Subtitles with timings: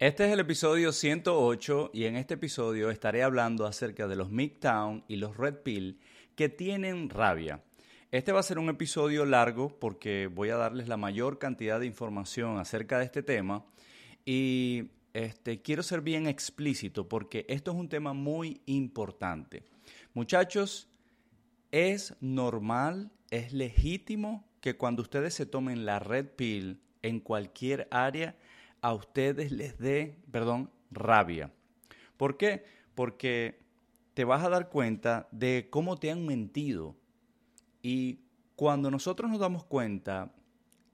[0.00, 5.04] Este es el episodio 108 y en este episodio estaré hablando acerca de los Midtown
[5.08, 6.00] y los Red Pill
[6.34, 7.62] que tienen rabia.
[8.10, 11.84] Este va a ser un episodio largo porque voy a darles la mayor cantidad de
[11.84, 13.66] información acerca de este tema
[14.24, 19.64] y este, quiero ser bien explícito porque esto es un tema muy importante.
[20.14, 20.88] Muchachos,
[21.72, 28.34] es normal, es legítimo que cuando ustedes se tomen la Red Pill en cualquier área,
[28.82, 31.52] a ustedes les dé, perdón, rabia.
[32.16, 32.64] ¿Por qué?
[32.94, 33.60] Porque
[34.14, 36.96] te vas a dar cuenta de cómo te han mentido.
[37.82, 38.20] Y
[38.56, 40.32] cuando nosotros nos damos cuenta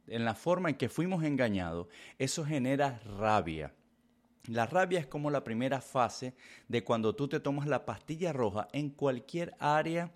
[0.07, 3.75] en la forma en que fuimos engañados, eso genera rabia.
[4.47, 6.35] La rabia es como la primera fase
[6.69, 10.13] de cuando tú te tomas la pastilla roja en cualquier área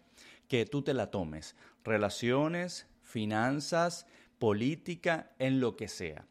[0.46, 1.56] que tú te la tomes.
[1.82, 4.06] Relaciones, finanzas,
[4.38, 6.26] política, en lo que sea.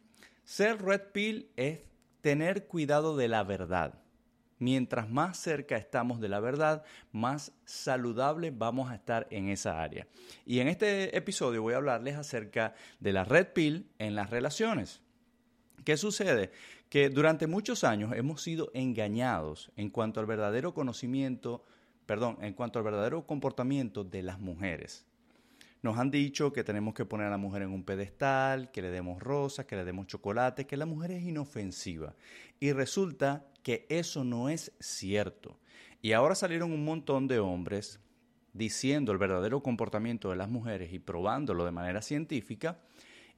[0.49, 1.81] Ser red pill es
[2.21, 4.01] tener cuidado de la verdad.
[4.57, 10.07] Mientras más cerca estamos de la verdad, más saludable vamos a estar en esa área.
[10.47, 15.03] Y en este episodio voy a hablarles acerca de la red pill en las relaciones.
[15.85, 16.49] ¿Qué sucede?
[16.89, 21.63] Que durante muchos años hemos sido engañados en cuanto al verdadero conocimiento,
[22.07, 25.05] perdón, en cuanto al verdadero comportamiento de las mujeres.
[25.81, 28.91] Nos han dicho que tenemos que poner a la mujer en un pedestal, que le
[28.91, 32.15] demos rosas, que le demos chocolate, que la mujer es inofensiva.
[32.59, 35.59] Y resulta que eso no es cierto.
[36.01, 37.99] Y ahora salieron un montón de hombres
[38.53, 42.79] diciendo el verdadero comportamiento de las mujeres y probándolo de manera científica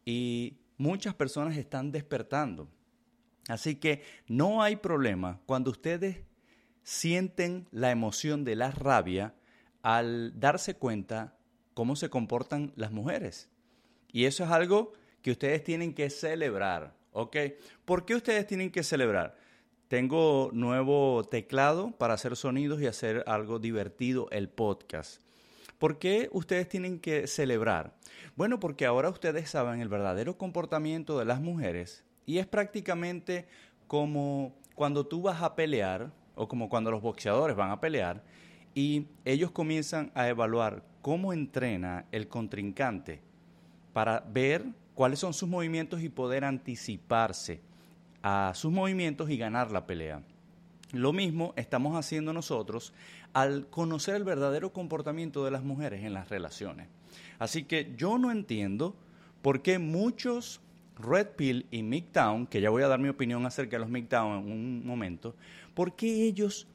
[0.06, 2.70] y muchas personas están despertando.
[3.48, 6.24] Así que no hay problema cuando ustedes
[6.84, 9.36] sienten la emoción de la rabia
[9.82, 11.38] al darse cuenta
[11.74, 13.50] cómo se comportan las mujeres.
[14.12, 17.38] Y eso es algo que ustedes tienen que celebrar, ¿ok?
[17.86, 19.38] ¿Por qué ustedes tienen que celebrar?
[19.88, 25.22] Tengo nuevo teclado para hacer sonidos y hacer algo divertido, el podcast.
[25.78, 27.96] ¿Por qué ustedes tienen que celebrar?
[28.36, 33.48] Bueno, porque ahora ustedes saben el verdadero comportamiento de las mujeres y es prácticamente
[33.88, 38.24] como cuando tú vas a pelear o como cuando los boxeadores van a pelear
[38.74, 43.22] y ellos comienzan a evaluar cómo entrena el contrincante
[43.94, 47.62] para ver cuáles son sus movimientos y poder anticiparse
[48.24, 50.22] a sus movimientos y ganar la pelea.
[50.92, 52.94] Lo mismo estamos haciendo nosotros
[53.34, 56.88] al conocer el verdadero comportamiento de las mujeres en las relaciones.
[57.40, 58.96] Así que yo no entiendo
[59.42, 60.62] por qué muchos
[61.00, 64.46] Red Pill y Midtown, que ya voy a dar mi opinión acerca de los Midtown
[64.46, 65.36] en un momento,
[65.74, 66.68] por qué ellos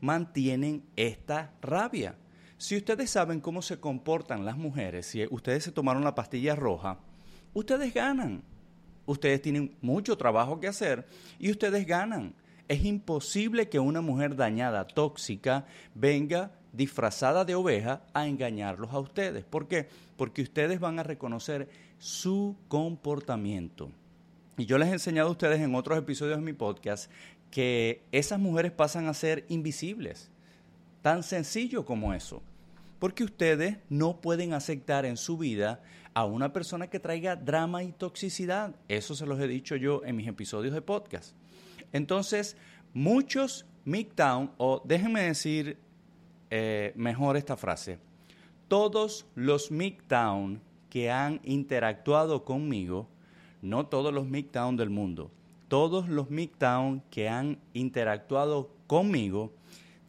[0.00, 2.14] mantienen esta rabia.
[2.62, 6.96] Si ustedes saben cómo se comportan las mujeres, si ustedes se tomaron la pastilla roja,
[7.54, 8.44] ustedes ganan.
[9.04, 11.04] Ustedes tienen mucho trabajo que hacer
[11.40, 12.36] y ustedes ganan.
[12.68, 19.42] Es imposible que una mujer dañada, tóxica, venga disfrazada de oveja a engañarlos a ustedes.
[19.44, 19.88] ¿Por qué?
[20.16, 21.68] Porque ustedes van a reconocer
[21.98, 23.90] su comportamiento.
[24.56, 27.10] Y yo les he enseñado a ustedes en otros episodios de mi podcast
[27.50, 30.30] que esas mujeres pasan a ser invisibles.
[31.02, 32.40] Tan sencillo como eso.
[33.02, 35.82] Porque ustedes no pueden aceptar en su vida
[36.14, 38.76] a una persona que traiga drama y toxicidad.
[38.86, 41.34] Eso se los he dicho yo en mis episodios de podcast.
[41.92, 42.56] Entonces,
[42.94, 45.78] muchos Midtown, o déjenme decir
[46.50, 47.98] eh, mejor esta frase,
[48.68, 53.08] todos los Midtown que han interactuado conmigo,
[53.62, 55.32] no todos los Midtown del mundo,
[55.66, 59.52] todos los Midtown que han interactuado conmigo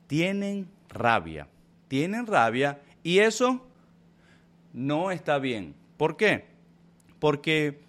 [0.06, 1.48] tienen rabia.
[1.94, 3.64] Tienen rabia y eso
[4.74, 5.76] no está bien.
[5.96, 6.46] ¿Por qué?
[7.20, 7.82] Porque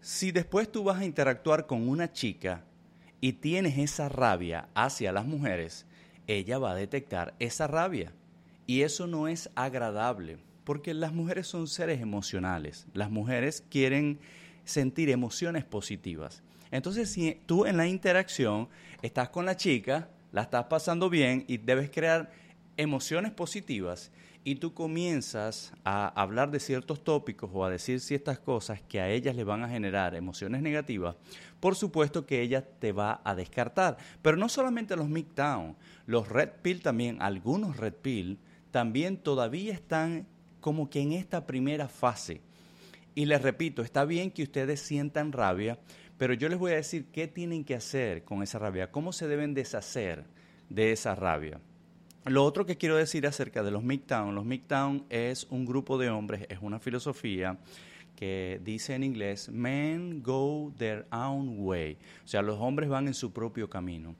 [0.00, 2.64] Si después tú vas a interactuar con una chica
[3.20, 5.84] y tienes esa rabia hacia las mujeres,
[6.26, 8.14] ella va a detectar esa rabia.
[8.66, 12.86] Y eso no es agradable, porque las mujeres son seres emocionales.
[12.94, 14.20] Las mujeres quieren
[14.64, 16.42] sentir emociones positivas.
[16.70, 18.70] Entonces, si tú en la interacción
[19.02, 22.47] estás con la chica, la estás pasando bien y debes crear
[22.78, 24.12] emociones positivas
[24.44, 29.10] y tú comienzas a hablar de ciertos tópicos o a decir ciertas cosas que a
[29.10, 31.16] ellas le van a generar emociones negativas,
[31.58, 33.98] por supuesto que ella te va a descartar.
[34.22, 35.76] Pero no solamente los Midtown,
[36.06, 38.38] los Red Pill también, algunos Red Pill,
[38.70, 40.26] también todavía están
[40.60, 42.40] como que en esta primera fase.
[43.16, 45.80] Y les repito, está bien que ustedes sientan rabia,
[46.16, 49.26] pero yo les voy a decir qué tienen que hacer con esa rabia, cómo se
[49.26, 50.24] deben deshacer
[50.68, 51.60] de esa rabia.
[52.28, 56.10] Lo otro que quiero decir acerca de los MGTOWN, los MGTOWN es un grupo de
[56.10, 57.58] hombres, es una filosofía
[58.16, 63.14] que dice en inglés, men go their own way, o sea, los hombres van en
[63.14, 64.14] su propio camino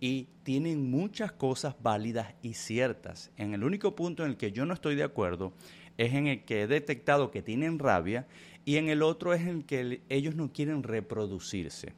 [0.00, 3.30] y tienen muchas cosas válidas y ciertas.
[3.36, 5.52] En el único punto en el que yo no estoy de acuerdo
[5.98, 8.26] es en el que he detectado que tienen rabia
[8.64, 11.92] y en el otro es en el que ellos no quieren reproducirse.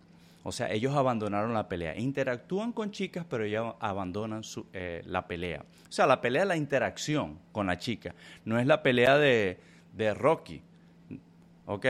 [0.47, 1.97] O sea, ellos abandonaron la pelea.
[1.99, 4.43] Interactúan con chicas, pero ya abandonan
[4.75, 5.65] eh, la pelea.
[5.89, 8.15] O sea, la pelea es la interacción con la chica.
[8.45, 9.59] No es la pelea de,
[9.95, 10.61] de Rocky.
[11.65, 11.87] ¿Ok?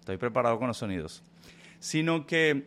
[0.00, 1.22] Estoy preparado con los sonidos.
[1.78, 2.66] Sino que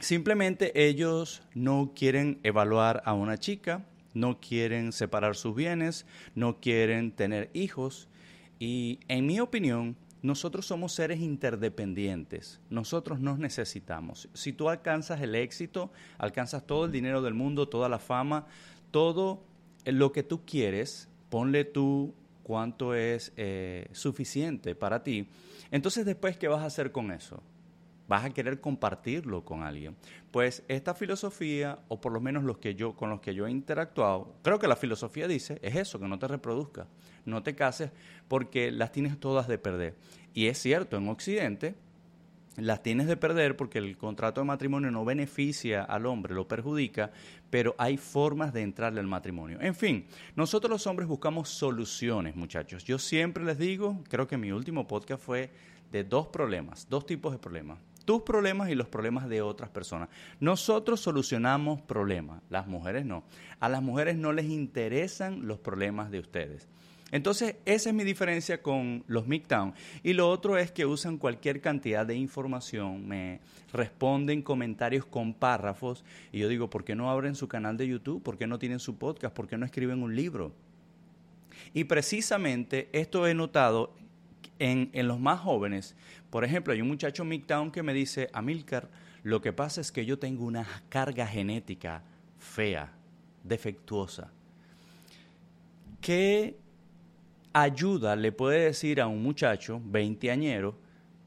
[0.00, 3.84] simplemente ellos no quieren evaluar a una chica,
[4.14, 8.08] no quieren separar sus bienes, no quieren tener hijos.
[8.58, 14.28] Y en mi opinión, nosotros somos seres interdependientes, nosotros nos necesitamos.
[14.34, 18.46] Si tú alcanzas el éxito, alcanzas todo el dinero del mundo, toda la fama,
[18.90, 19.42] todo
[19.84, 25.28] lo que tú quieres, ponle tú cuánto es eh, suficiente para ti.
[25.70, 27.42] Entonces después, ¿qué vas a hacer con eso?
[28.08, 29.96] Vas a querer compartirlo con alguien.
[30.30, 33.50] Pues esta filosofía, o por lo menos los que yo, con los que yo he
[33.50, 36.86] interactuado, creo que la filosofía dice, es eso, que no te reproduzcas,
[37.24, 37.90] no te cases,
[38.28, 39.94] porque las tienes todas de perder.
[40.34, 41.74] Y es cierto, en Occidente
[42.56, 47.10] las tienes de perder porque el contrato de matrimonio no beneficia al hombre, lo perjudica,
[47.48, 49.58] pero hay formas de entrarle al matrimonio.
[49.60, 50.06] En fin,
[50.36, 52.84] nosotros los hombres buscamos soluciones, muchachos.
[52.84, 55.50] Yo siempre les digo, creo que mi último podcast fue
[55.90, 60.08] de dos problemas, dos tipos de problemas tus problemas y los problemas de otras personas.
[60.40, 63.24] Nosotros solucionamos problemas, las mujeres no.
[63.60, 66.68] A las mujeres no les interesan los problemas de ustedes.
[67.12, 69.74] Entonces, esa es mi diferencia con los Midtown.
[70.02, 73.40] Y lo otro es que usan cualquier cantidad de información, me
[73.72, 76.04] responden comentarios con párrafos.
[76.32, 78.22] Y yo digo, ¿por qué no abren su canal de YouTube?
[78.22, 79.34] ¿Por qué no tienen su podcast?
[79.34, 80.52] ¿Por qué no escriben un libro?
[81.74, 83.94] Y precisamente esto he notado
[84.58, 85.94] en, en, los más jóvenes,
[86.32, 88.88] por ejemplo, hay un muchacho Midtown que me dice, Amilcar,
[89.22, 92.02] lo que pasa es que yo tengo una carga genética
[92.38, 92.90] fea,
[93.44, 94.30] defectuosa.
[96.00, 96.56] ¿Qué
[97.52, 100.78] ayuda le puede decir a un muchacho veinteañero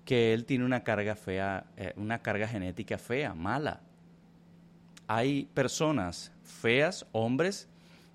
[0.06, 3.82] que él tiene una carga fea, eh, una carga genética fea, mala?
[5.06, 7.70] Hay personas feas, hombres,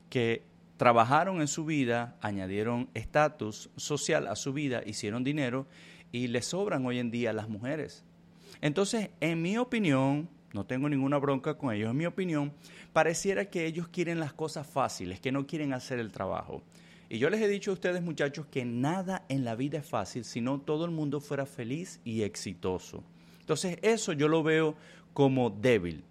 [0.09, 0.43] que
[0.77, 5.69] trabajaron en su vida, añadieron estatus social a su vida, hicieron dinero
[6.13, 8.05] y le sobran hoy en día las mujeres.
[8.61, 12.53] Entonces, en mi opinión, no tengo ninguna bronca con ellos, en mi opinión,
[12.93, 16.63] pareciera que ellos quieren las cosas fáciles, que no quieren hacer el trabajo.
[17.09, 20.25] Y yo les he dicho a ustedes, muchachos, que nada en la vida es fácil
[20.25, 23.03] si no todo el mundo fuera feliz y exitoso.
[23.41, 24.77] Entonces, eso yo lo veo
[25.13, 26.05] como débil.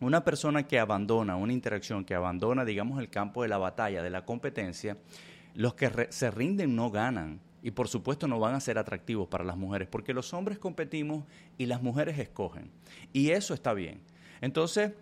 [0.00, 4.10] Una persona que abandona una interacción, que abandona, digamos, el campo de la batalla, de
[4.10, 4.98] la competencia,
[5.54, 9.42] los que se rinden no ganan y por supuesto no van a ser atractivos para
[9.42, 11.24] las mujeres, porque los hombres competimos
[11.58, 12.70] y las mujeres escogen.
[13.12, 14.02] Y eso está bien.
[14.40, 14.92] Entonces,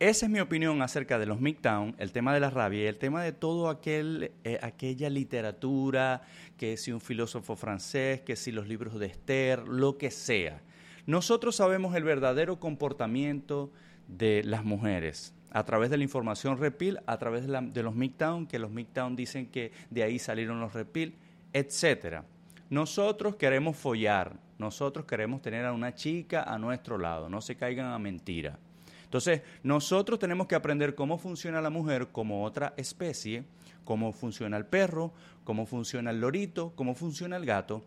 [0.00, 2.98] esa es mi opinión acerca de los Midtown, el tema de la rabia y el
[2.98, 6.22] tema de todo aquel, eh, aquella literatura,
[6.56, 10.62] que si un filósofo francés, que si los libros de Esther, lo que sea.
[11.06, 13.70] Nosotros sabemos el verdadero comportamiento
[14.08, 18.48] de las mujeres a través de la información repil, a través de, de los Midtown,
[18.48, 21.14] que los Midtown dicen que de ahí salieron los repil
[21.52, 22.24] etcétera.
[22.68, 27.86] Nosotros queremos follar, nosotros queremos tener a una chica a nuestro lado, no se caigan
[27.92, 28.58] a mentira.
[29.04, 33.42] Entonces, nosotros tenemos que aprender cómo funciona la mujer como otra especie,
[33.84, 37.82] cómo funciona el perro, cómo funciona el lorito, cómo funciona el gato,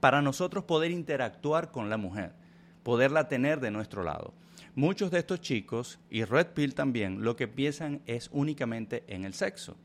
[0.00, 2.32] para nosotros poder interactuar con la mujer,
[2.82, 4.32] poderla tener de nuestro lado.
[4.74, 9.34] Muchos de estos chicos, y Red Pill también, lo que piensan es únicamente en el
[9.34, 9.76] sexo.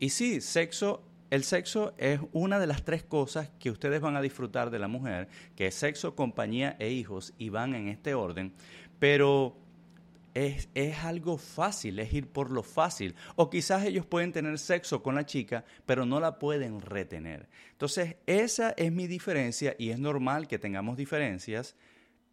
[0.00, 4.22] Y sí, sexo el sexo es una de las tres cosas que ustedes van a
[4.22, 8.52] disfrutar de la mujer, que es sexo, compañía e hijos, y van en este orden,
[8.98, 9.56] pero
[10.34, 13.14] es, es, algo fácil, es ir por lo fácil.
[13.36, 17.48] O quizás ellos pueden tener sexo con la chica, pero no la pueden retener.
[17.72, 21.74] Entonces, esa es mi diferencia y es normal que tengamos diferencias.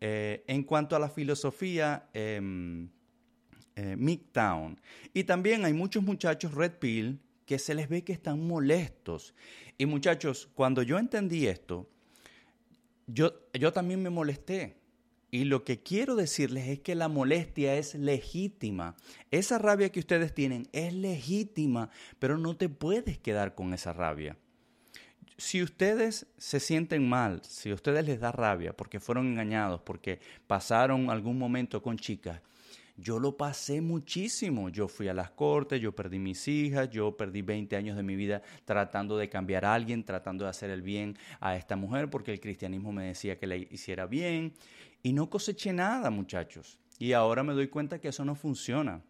[0.06, 2.42] Eh, en cuanto a la filosofía eh,
[3.76, 4.80] eh, Midtown.
[5.14, 9.34] Y también hay muchos muchachos Red Pill que se les ve que están molestos.
[9.78, 11.90] Y muchachos, cuando yo entendí esto,
[13.08, 14.78] yo, yo también me molesté.
[15.32, 18.96] Y lo que quiero decirles es que la molestia es legítima.
[19.32, 24.38] Esa rabia que ustedes tienen es legítima, pero no te puedes quedar con esa rabia.
[25.38, 30.20] Si ustedes se sienten mal, si a ustedes les da rabia porque fueron engañados, porque
[30.46, 32.40] pasaron algún momento con chicas,
[32.96, 34.70] yo lo pasé muchísimo.
[34.70, 38.16] Yo fui a las cortes, yo perdí mis hijas, yo perdí 20 años de mi
[38.16, 42.32] vida tratando de cambiar a alguien, tratando de hacer el bien a esta mujer, porque
[42.32, 44.54] el cristianismo me decía que le hiciera bien.
[45.02, 46.80] Y no coseché nada, muchachos.
[47.00, 49.02] Y ahora me doy cuenta que eso no funciona.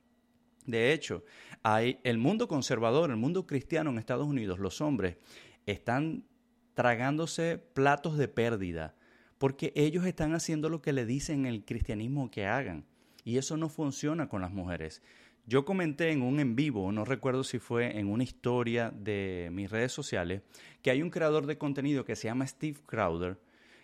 [0.66, 1.24] De hecho,
[1.62, 5.18] hay el mundo conservador, el mundo cristiano en Estados Unidos, los hombres
[5.66, 6.26] están
[6.74, 8.96] tragándose platos de pérdida,
[9.38, 12.86] porque ellos están haciendo lo que le dicen el cristianismo que hagan.
[13.24, 15.02] Y eso no funciona con las mujeres.
[15.46, 19.70] Yo comenté en un en vivo, no recuerdo si fue en una historia de mis
[19.70, 20.42] redes sociales,
[20.82, 23.38] que hay un creador de contenido que se llama Steve Crowder,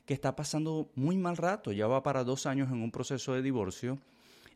[0.06, 3.42] que está pasando muy mal rato, ya va para dos años en un proceso de
[3.42, 4.00] divorcio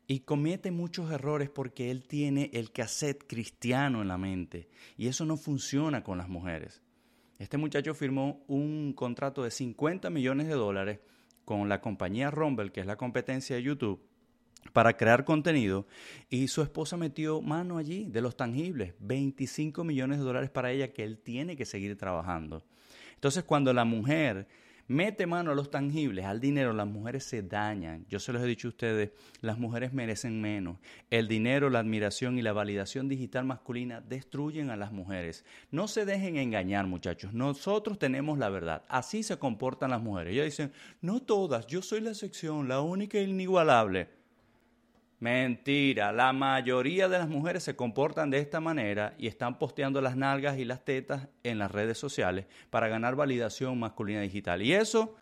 [0.08, 5.26] y comete muchos errores porque él tiene el cassette cristiano en la mente y eso
[5.26, 6.82] no funciona con las mujeres.
[7.38, 11.00] Este muchacho firmó un contrato de 50 millones de dólares
[11.46, 14.02] con la compañía Rumble, que es la competencia de YouTube,
[14.72, 15.86] para crear contenido
[16.30, 20.94] y su esposa metió mano allí de los tangibles, 25 millones de dólares para ella
[20.94, 22.64] que él tiene que seguir trabajando.
[23.16, 24.48] Entonces cuando la mujer
[24.88, 28.06] mete mano a los tangibles, al dinero, las mujeres se dañan.
[28.10, 30.78] Yo se los he dicho a ustedes, las mujeres merecen menos.
[31.10, 35.46] El dinero, la admiración y la validación digital masculina destruyen a las mujeres.
[35.72, 37.34] No se dejen engañar, muchachos.
[37.34, 38.84] Nosotros tenemos la verdad.
[38.90, 40.34] Así se comportan las mujeres.
[40.34, 44.23] Ellas dicen, no todas, yo soy la excepción, la única e inigualable.
[45.24, 50.18] Mentira, la mayoría de las mujeres se comportan de esta manera y están posteando las
[50.18, 54.62] nalgas y las tetas en las redes sociales para ganar validación masculina digital.
[54.62, 55.16] Y eso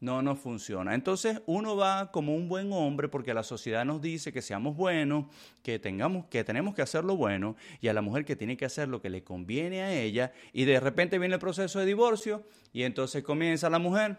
[0.00, 0.94] no nos funciona.
[0.94, 5.28] Entonces uno va como un buen hombre porque la sociedad nos dice que seamos buenos,
[5.62, 8.66] que tengamos que tenemos que hacer lo bueno y a la mujer que tiene que
[8.66, 12.42] hacer lo que le conviene a ella y de repente viene el proceso de divorcio
[12.74, 14.18] y entonces comienza la mujer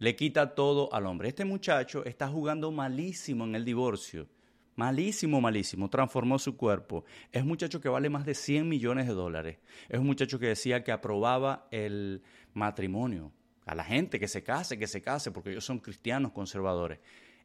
[0.00, 1.28] le quita todo al hombre.
[1.28, 4.26] Este muchacho está jugando malísimo en el divorcio.
[4.74, 5.90] Malísimo, malísimo.
[5.90, 7.04] Transformó su cuerpo.
[7.30, 9.58] Es un muchacho que vale más de 100 millones de dólares.
[9.90, 12.22] Es un muchacho que decía que aprobaba el
[12.54, 13.30] matrimonio.
[13.66, 16.98] A la gente que se case, que se case, porque ellos son cristianos conservadores.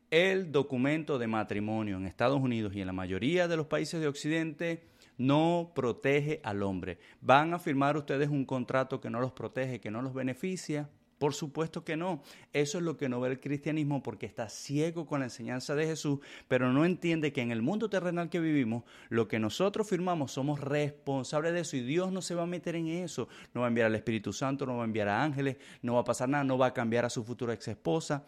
[0.10, 4.08] El documento de matrimonio en Estados Unidos y en la mayoría de los países de
[4.08, 7.00] Occidente no protege al hombre.
[7.20, 10.90] Van a firmar ustedes un contrato que no los protege, que no los beneficia.
[11.18, 12.22] Por supuesto que no.
[12.52, 15.86] Eso es lo que no ve el cristianismo porque está ciego con la enseñanza de
[15.86, 20.34] Jesús, pero no entiende que en el mundo terrenal que vivimos, lo que nosotros firmamos
[20.34, 23.30] somos responsables de eso y Dios no se va a meter en eso.
[23.54, 26.02] No va a enviar al Espíritu Santo, no va a enviar a ángeles, no va
[26.02, 28.26] a pasar nada, no va a cambiar a su futura ex esposa.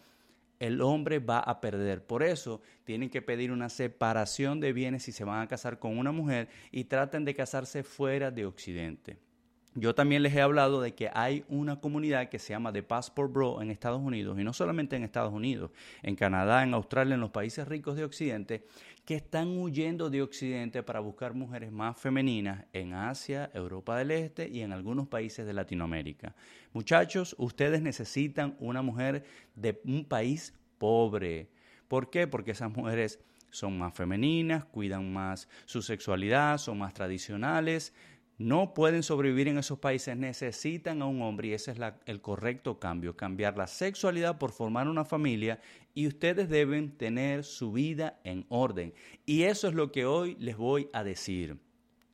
[0.58, 2.04] El hombre va a perder.
[2.04, 5.98] Por eso tienen que pedir una separación de bienes si se van a casar con
[5.98, 9.27] una mujer y traten de casarse fuera de Occidente.
[9.74, 13.32] Yo también les he hablado de que hay una comunidad que se llama The Passport
[13.32, 15.70] Bro en Estados Unidos, y no solamente en Estados Unidos,
[16.02, 18.64] en Canadá, en Australia, en los países ricos de Occidente,
[19.04, 24.48] que están huyendo de Occidente para buscar mujeres más femeninas en Asia, Europa del Este
[24.48, 26.34] y en algunos países de Latinoamérica.
[26.72, 31.48] Muchachos, ustedes necesitan una mujer de un país pobre.
[31.88, 32.26] ¿Por qué?
[32.26, 33.18] Porque esas mujeres
[33.50, 37.94] son más femeninas, cuidan más su sexualidad, son más tradicionales,
[38.38, 42.78] no pueden sobrevivir en esos países, necesitan a un hombre y ese es el correcto
[42.78, 45.60] cambio, cambiar la sexualidad por formar una familia
[45.92, 48.94] y ustedes deben tener su vida en orden.
[49.26, 51.58] Y eso es lo que hoy les voy a decir.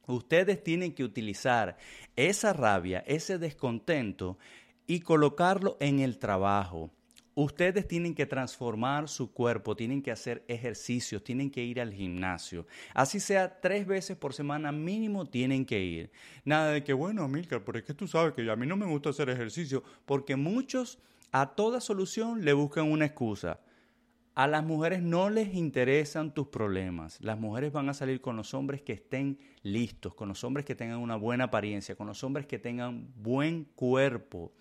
[0.06, 1.76] Ustedes tienen que utilizar
[2.16, 4.38] esa rabia, ese descontento
[4.86, 6.90] y colocarlo en el trabajo
[7.36, 12.66] Ustedes tienen que transformar su cuerpo, tienen que hacer ejercicios, tienen que ir al gimnasio.
[12.92, 16.10] Así sea tres veces por semana mínimo tienen que ir.
[16.44, 18.86] Nada de que, bueno, Milcar, pero es que tú sabes que a mí no me
[18.86, 20.98] gusta hacer ejercicio, porque muchos
[21.32, 23.58] a toda solución le buscan una excusa.
[24.36, 27.18] A las mujeres no les interesan tus problemas.
[27.20, 30.76] Las mujeres van a salir con los hombres que estén listos, con los hombres que
[30.76, 34.52] tengan una buena apariencia, con los hombres que tengan buen cuerpo.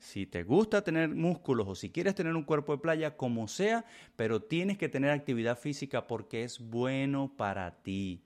[0.00, 3.84] Si te gusta tener músculos o si quieres tener un cuerpo de playa, como sea,
[4.16, 8.22] pero tienes que tener actividad física porque es bueno para ti.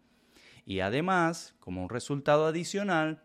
[0.64, 3.24] Y además, como un resultado adicional,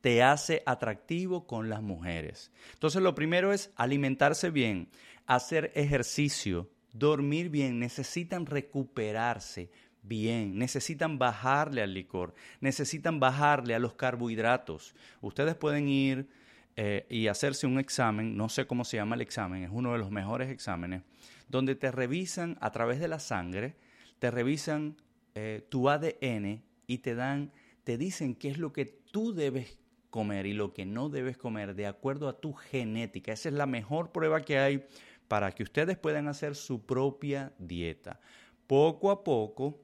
[0.00, 2.52] te hace atractivo con las mujeres.
[2.72, 4.88] Entonces, lo primero es alimentarse bien,
[5.26, 9.70] hacer ejercicio, dormir bien, necesitan recuperarse
[10.04, 14.94] bien, necesitan bajarle al licor, necesitan bajarle a los carbohidratos.
[15.20, 16.28] Ustedes pueden ir
[16.76, 19.98] eh, y hacerse un examen, no sé cómo se llama el examen, es uno de
[19.98, 21.02] los mejores exámenes,
[21.48, 23.76] donde te revisan a través de la sangre,
[24.18, 24.96] te revisan
[25.34, 27.52] eh, tu ADN y te dan,
[27.84, 31.74] te dicen qué es lo que tú debes comer y lo que no debes comer
[31.74, 33.32] de acuerdo a tu genética.
[33.32, 34.86] Esa es la mejor prueba que hay
[35.28, 38.20] para que ustedes puedan hacer su propia dieta.
[38.66, 39.80] Poco a poco,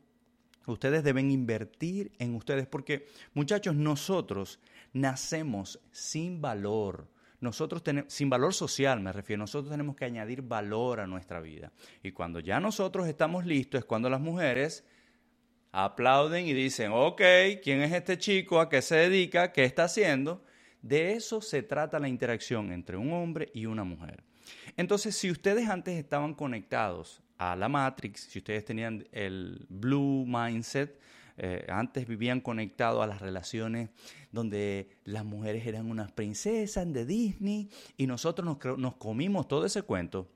[0.66, 4.60] ustedes deben invertir en ustedes porque, muchachos, nosotros
[4.92, 7.08] nacemos sin valor.
[7.40, 11.72] Nosotros tenemos, sin valor social me refiero, nosotros tenemos que añadir valor a nuestra vida.
[12.02, 14.84] Y cuando ya nosotros estamos listos es cuando las mujeres
[15.70, 17.22] aplauden y dicen, ok,
[17.62, 18.60] ¿quién es este chico?
[18.60, 19.52] ¿A qué se dedica?
[19.52, 20.44] ¿Qué está haciendo?
[20.82, 24.24] De eso se trata la interacción entre un hombre y una mujer.
[24.76, 30.98] Entonces, si ustedes antes estaban conectados a la Matrix, si ustedes tenían el Blue Mindset,
[31.38, 33.90] eh, antes vivían conectados a las relaciones
[34.32, 39.82] donde las mujeres eran unas princesas de Disney y nosotros nos, nos comimos todo ese
[39.82, 40.28] cuento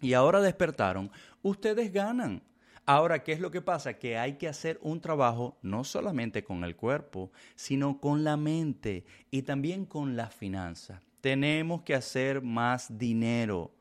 [0.00, 1.10] y ahora despertaron,
[1.42, 2.42] ustedes ganan.
[2.86, 3.98] Ahora, ¿qué es lo que pasa?
[3.98, 9.04] Que hay que hacer un trabajo no solamente con el cuerpo, sino con la mente
[9.30, 11.02] y también con las finanzas.
[11.20, 13.72] Tenemos que hacer más dinero.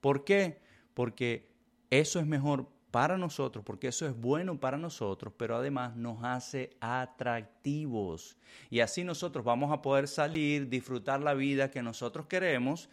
[0.00, 0.60] ¿Por qué?
[0.94, 1.46] Porque
[1.90, 6.70] eso es mejor para nosotros, porque eso es bueno para nosotros, pero además nos hace
[6.78, 8.36] atractivos.
[8.70, 12.88] Y así nosotros vamos a poder salir, disfrutar la vida que nosotros queremos,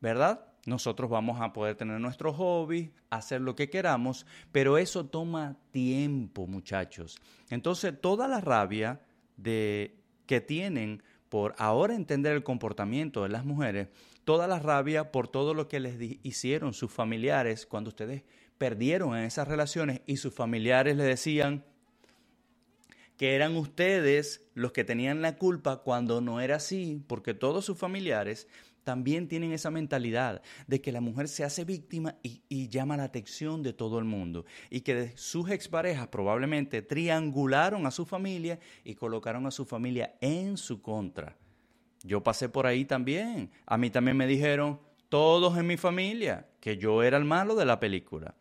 [0.00, 0.44] ¿verdad?
[0.66, 6.48] Nosotros vamos a poder tener nuestro hobby, hacer lo que queramos, pero eso toma tiempo,
[6.48, 7.16] muchachos.
[7.50, 9.00] Entonces, toda la rabia
[9.36, 9.96] de,
[10.26, 13.90] que tienen por ahora entender el comportamiento de las mujeres,
[14.24, 18.24] toda la rabia por todo lo que les hicieron sus familiares cuando ustedes
[18.58, 21.64] perdieron en esas relaciones y sus familiares le decían
[23.16, 27.78] que eran ustedes los que tenían la culpa cuando no era así, porque todos sus
[27.78, 28.48] familiares
[28.82, 33.62] también tienen esa mentalidad de que la mujer se hace víctima y, llama la atención
[33.62, 39.46] de todo el mundo y que sus exparejas probablemente triangularon a su familia y colocaron
[39.46, 41.36] a su familia en su contra.
[42.02, 43.50] Yo pasé por ahí también.
[43.64, 47.64] A mí también me dijeron todos en mi familia que yo era el malo de
[47.64, 48.34] la película.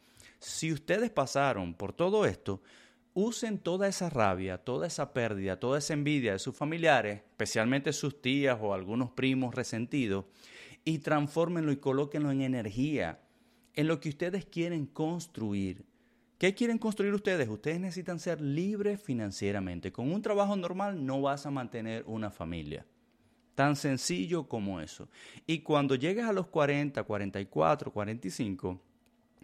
[0.44, 2.62] Si ustedes pasaron por todo esto,
[3.14, 8.22] usen toda esa rabia, toda esa pérdida, toda esa envidia de sus familiares, especialmente sus
[8.22, 10.26] tías o algunos primos resentidos,
[10.84, 13.22] y transfórmenlo y colóquenlo en energía,
[13.74, 15.86] en lo que ustedes quieren construir.
[16.38, 17.48] ¿Qué quieren construir ustedes?
[17.48, 19.94] Ustedes necesitan ser libres financieramente.
[19.94, 22.86] Con un trabajo normal no vas a mantener una familia.
[23.56, 25.08] Tan sencillo como eso.
[25.48, 28.82] Y cuando llegues a los 40, 44, 45,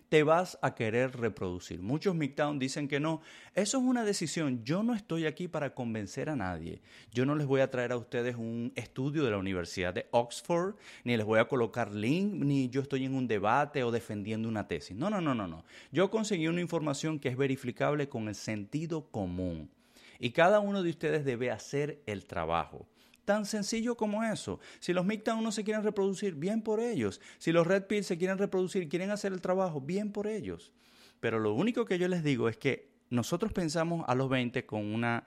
[0.09, 1.81] te vas a querer reproducir.
[1.81, 3.21] Muchos MGTOWN dicen que no.
[3.53, 4.63] Eso es una decisión.
[4.63, 6.81] Yo no estoy aquí para convencer a nadie.
[7.13, 10.75] Yo no les voy a traer a ustedes un estudio de la Universidad de Oxford,
[11.03, 14.67] ni les voy a colocar link, ni yo estoy en un debate o defendiendo una
[14.67, 14.97] tesis.
[14.97, 15.63] No, no, no, no, no.
[15.91, 19.69] Yo conseguí una información que es verificable con el sentido común.
[20.17, 22.87] Y cada uno de ustedes debe hacer el trabajo.
[23.29, 24.59] Tan sencillo como eso.
[24.79, 27.21] Si los MGTOWN no se quieren reproducir, bien por ellos.
[27.37, 30.71] Si los Red Pill se quieren reproducir, quieren hacer el trabajo, bien por ellos.
[31.19, 34.83] Pero lo único que yo les digo es que nosotros pensamos a los 20 con
[34.83, 35.25] una,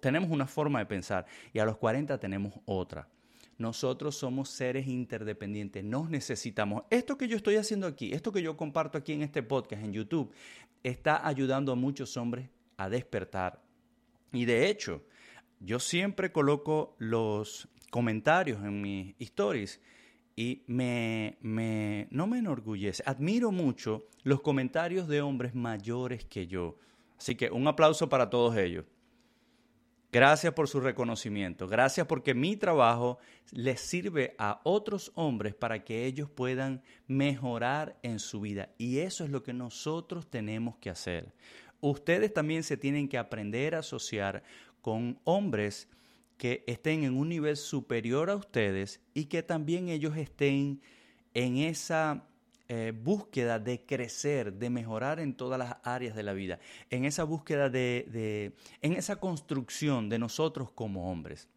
[0.00, 3.06] tenemos una forma de pensar y a los 40 tenemos otra.
[3.58, 6.84] Nosotros somos seres interdependientes, nos necesitamos.
[6.88, 9.92] Esto que yo estoy haciendo aquí, esto que yo comparto aquí en este podcast, en
[9.92, 10.32] YouTube,
[10.82, 13.60] está ayudando a muchos hombres a despertar.
[14.32, 15.02] Y de hecho,
[15.64, 19.80] yo siempre coloco los comentarios en mis stories
[20.34, 26.76] y me, me, no me enorgullece, admiro mucho los comentarios de hombres mayores que yo.
[27.18, 28.84] Así que un aplauso para todos ellos.
[30.10, 31.68] Gracias por su reconocimiento.
[31.68, 33.18] Gracias porque mi trabajo
[33.50, 38.68] les sirve a otros hombres para que ellos puedan mejorar en su vida.
[38.76, 41.32] Y eso es lo que nosotros tenemos que hacer.
[41.80, 44.42] Ustedes también se tienen que aprender a asociar
[44.82, 45.88] con hombres
[46.36, 50.82] que estén en un nivel superior a ustedes y que también ellos estén
[51.34, 52.26] en esa
[52.68, 56.58] eh, búsqueda de crecer, de mejorar en todas las áreas de la vida,
[56.90, 61.48] en esa búsqueda de, de, en esa construcción de nosotros como hombres.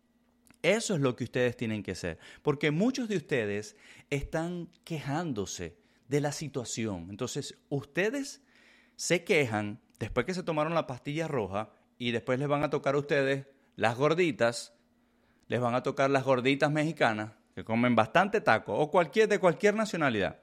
[0.61, 3.75] Eso es lo que ustedes tienen que hacer, porque muchos de ustedes
[4.09, 7.07] están quejándose de la situación.
[7.09, 8.41] Entonces, ustedes
[8.95, 12.95] se quejan después que se tomaron la pastilla roja y después les van a tocar
[12.95, 14.73] a ustedes las gorditas,
[15.47, 19.75] les van a tocar las gorditas mexicanas que comen bastante taco o cualquier de cualquier
[19.75, 20.39] nacionalidad.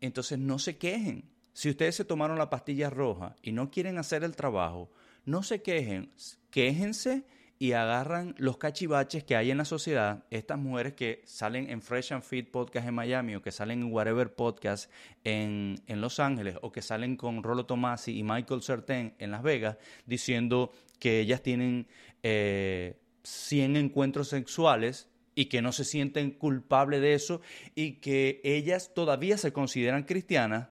[0.00, 1.30] Entonces no se quejen.
[1.52, 4.90] Si ustedes se tomaron la pastilla roja y no quieren hacer el trabajo,
[5.24, 6.12] no se quejen,
[6.50, 7.24] quéjense
[7.60, 12.14] y agarran los cachivaches que hay en la sociedad, estas mujeres que salen en Fresh
[12.14, 14.90] and Fit Podcast en Miami o que salen en Whatever Podcast
[15.24, 19.42] en, en Los Ángeles o que salen con Rolo Tomasi y Michael Certain en Las
[19.42, 21.86] Vegas diciendo que ellas tienen
[22.22, 27.42] eh, 100 encuentros sexuales y que no se sienten culpables de eso
[27.74, 30.70] y que ellas todavía se consideran cristianas,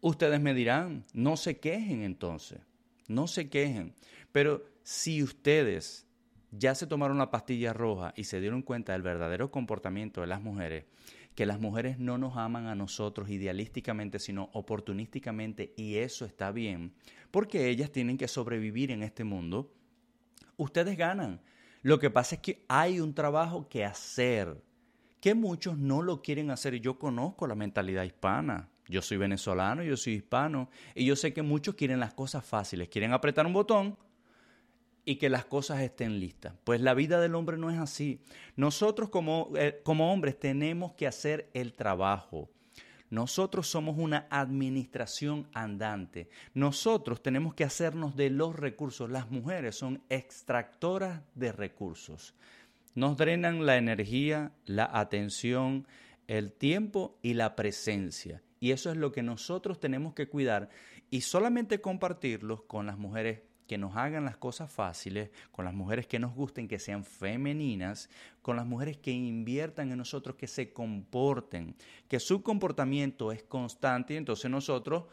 [0.00, 2.58] ustedes me dirán, no se quejen entonces,
[3.06, 3.94] no se quejen.
[4.32, 6.06] Pero si ustedes
[6.52, 10.42] ya se tomaron la pastilla roja y se dieron cuenta del verdadero comportamiento de las
[10.42, 10.84] mujeres,
[11.34, 16.92] que las mujeres no nos aman a nosotros idealísticamente, sino oportunísticamente, y eso está bien,
[17.30, 19.72] porque ellas tienen que sobrevivir en este mundo,
[20.58, 21.40] ustedes ganan.
[21.82, 24.62] Lo que pasa es que hay un trabajo que hacer,
[25.18, 28.68] que muchos no lo quieren hacer, yo conozco la mentalidad hispana.
[28.86, 32.90] Yo soy venezolano, yo soy hispano, y yo sé que muchos quieren las cosas fáciles,
[32.90, 33.96] quieren apretar un botón,
[35.04, 36.54] y que las cosas estén listas.
[36.64, 38.20] Pues la vida del hombre no es así.
[38.56, 42.50] Nosotros como, eh, como hombres tenemos que hacer el trabajo.
[43.10, 46.28] Nosotros somos una administración andante.
[46.54, 49.10] Nosotros tenemos que hacernos de los recursos.
[49.10, 52.34] Las mujeres son extractoras de recursos.
[52.94, 55.86] Nos drenan la energía, la atención,
[56.26, 58.42] el tiempo y la presencia.
[58.58, 60.70] Y eso es lo que nosotros tenemos que cuidar
[61.10, 66.06] y solamente compartirlos con las mujeres que nos hagan las cosas fáciles, con las mujeres
[66.06, 68.10] que nos gusten, que sean femeninas,
[68.42, 71.74] con las mujeres que inviertan en nosotros, que se comporten,
[72.08, 75.04] que su comportamiento es constante y entonces nosotros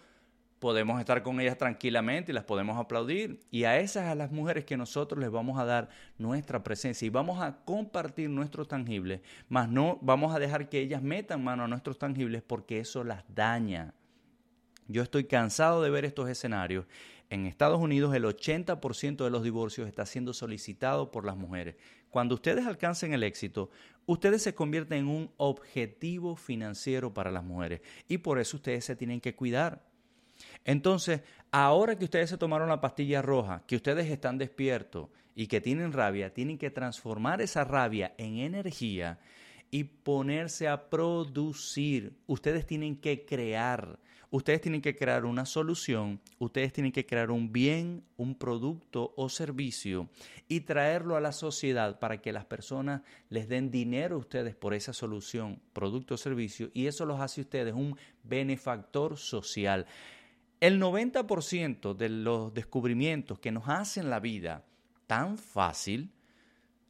[0.61, 3.39] podemos estar con ellas tranquilamente y las podemos aplaudir.
[3.49, 7.09] Y a esas, a las mujeres que nosotros les vamos a dar nuestra presencia y
[7.09, 11.67] vamos a compartir nuestros tangibles, más no vamos a dejar que ellas metan mano a
[11.67, 13.95] nuestros tangibles porque eso las daña.
[14.87, 16.85] Yo estoy cansado de ver estos escenarios
[17.31, 21.77] en Estados Unidos el 80% de los divorcios está siendo solicitado por las mujeres.
[22.09, 23.69] Cuando ustedes alcancen el éxito,
[24.05, 28.97] ustedes se convierten en un objetivo financiero para las mujeres y por eso ustedes se
[28.97, 29.81] tienen que cuidar.
[30.65, 35.61] Entonces, ahora que ustedes se tomaron la pastilla roja, que ustedes están despiertos y que
[35.61, 39.19] tienen rabia, tienen que transformar esa rabia en energía
[39.71, 42.17] y ponerse a producir.
[42.27, 43.99] Ustedes tienen que crear.
[44.33, 49.27] Ustedes tienen que crear una solución, ustedes tienen que crear un bien, un producto o
[49.27, 50.07] servicio
[50.47, 54.73] y traerlo a la sociedad para que las personas les den dinero a ustedes por
[54.73, 59.85] esa solución, producto o servicio y eso los hace ustedes un benefactor social.
[60.61, 64.63] El 90% de los descubrimientos que nos hacen la vida
[65.07, 66.09] tan fácil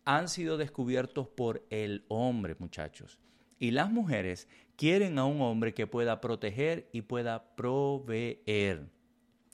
[0.05, 3.17] han sido descubiertos por el hombre, muchachos.
[3.57, 4.47] Y las mujeres
[4.81, 8.89] quieren a un hombre que pueda proteger y pueda proveer.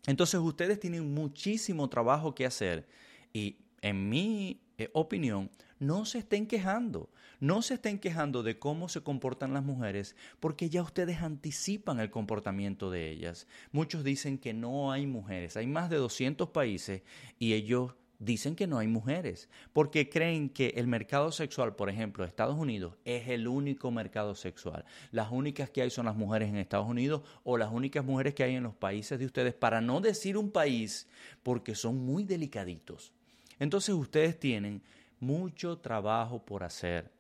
[0.06, 2.88] Entonces ustedes tienen muchísimo trabajo que hacer
[3.34, 7.10] y en mi eh, opinión, no se estén quejando,
[7.42, 12.10] no se estén quejando de cómo se comportan las mujeres, porque ya ustedes anticipan el
[12.10, 13.48] comportamiento de ellas.
[13.74, 17.02] Muchos dicen que no hay mujeres, hay más de 200 países
[17.38, 22.26] y ellos dicen que no hay mujeres, porque creen que el mercado sexual, por ejemplo,
[22.26, 24.86] Estados Unidos, es el único mercado sexual.
[25.12, 28.44] Las únicas que hay son las mujeres en Estados Unidos o las únicas mujeres que
[28.44, 31.08] hay en los países de ustedes, para no decir un país,
[31.44, 33.14] porque son muy delicaditos.
[33.60, 34.82] Entonces ustedes tienen
[35.20, 37.17] mucho trabajo por hacer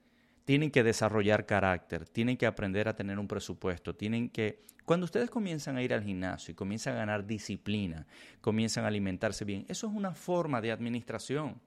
[0.48, 4.64] tienen que desarrollar carácter, tienen que aprender a tener un presupuesto, tienen que...
[4.86, 8.08] Cuando ustedes comienzan a ir al gimnasio y comienzan a ganar disciplina,
[8.40, 11.60] comienzan a alimentarse bien, eso es una forma de administración.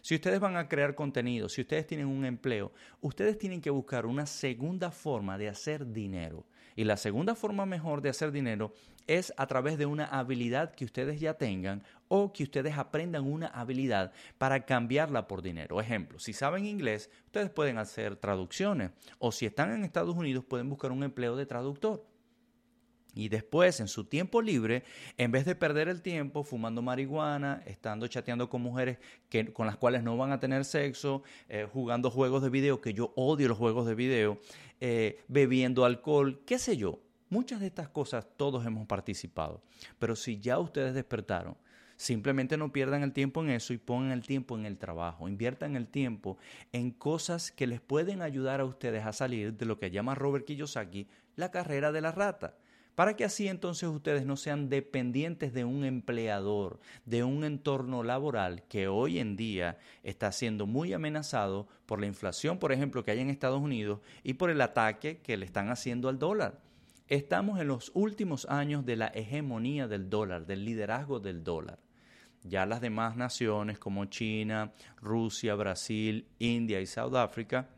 [0.00, 4.06] Si ustedes van a crear contenido, si ustedes tienen un empleo, ustedes tienen que buscar
[4.06, 6.46] una segunda forma de hacer dinero.
[6.80, 8.72] Y la segunda forma mejor de hacer dinero
[9.06, 13.48] es a través de una habilidad que ustedes ya tengan o que ustedes aprendan una
[13.48, 15.78] habilidad para cambiarla por dinero.
[15.78, 20.70] Ejemplo, si saben inglés, ustedes pueden hacer traducciones o si están en Estados Unidos pueden
[20.70, 22.02] buscar un empleo de traductor.
[23.14, 24.84] Y después, en su tiempo libre,
[25.16, 29.76] en vez de perder el tiempo fumando marihuana, estando chateando con mujeres que, con las
[29.76, 33.58] cuales no van a tener sexo, eh, jugando juegos de video, que yo odio los
[33.58, 34.38] juegos de video,
[34.80, 37.00] eh, bebiendo alcohol, qué sé yo.
[37.28, 39.62] Muchas de estas cosas todos hemos participado.
[39.98, 41.56] Pero si ya ustedes despertaron,
[41.96, 45.28] simplemente no pierdan el tiempo en eso y pongan el tiempo en el trabajo.
[45.28, 46.38] Inviertan el tiempo
[46.72, 50.44] en cosas que les pueden ayudar a ustedes a salir de lo que llama Robert
[50.44, 52.56] Kiyosaki la carrera de la rata
[53.00, 58.62] para que así entonces ustedes no sean dependientes de un empleador, de un entorno laboral
[58.64, 63.20] que hoy en día está siendo muy amenazado por la inflación, por ejemplo, que hay
[63.20, 66.60] en Estados Unidos y por el ataque que le están haciendo al dólar.
[67.08, 71.78] Estamos en los últimos años de la hegemonía del dólar, del liderazgo del dólar.
[72.42, 77.70] Ya las demás naciones como China, Rusia, Brasil, India y Sudáfrica